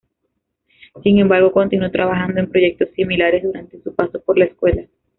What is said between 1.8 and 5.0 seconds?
trabajando en proyectos similares durante su paso por la escuela.